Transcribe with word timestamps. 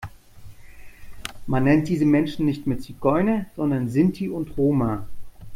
Man 1.45 1.65
nennt 1.65 1.87
diese 1.87 2.05
Menschen 2.05 2.43
nicht 2.47 2.65
mehr 2.65 2.79
Zigeuner, 2.79 3.45
sondern 3.55 3.87
Sinti 3.87 4.29
und 4.29 4.57
Roma. 4.57 5.05